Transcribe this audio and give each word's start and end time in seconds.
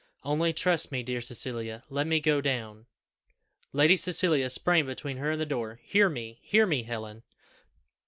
Only 0.23 0.51
trust 0.51 0.91
me, 0.91 1.03
dear 1.03 1.21
Cecilia; 1.21 1.83
let 1.87 2.07
me 2.07 2.19
go 2.19 2.41
down" 2.41 2.87
Lady 3.81 3.95
Cecilia 3.95 4.49
sprang 4.49 4.87
between 4.87 5.17
her 5.17 5.29
and 5.29 5.39
the 5.39 5.45
door. 5.45 5.79
"Hear 5.83 6.09
Me! 6.09 6.39
hear 6.41 6.65
me, 6.65 6.81
Helen! 6.81 7.21